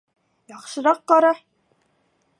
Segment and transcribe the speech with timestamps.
[0.53, 1.33] —Яҡшыраҡ ҡара.